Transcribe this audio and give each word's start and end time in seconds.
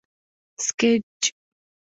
سکیچ 0.65 1.19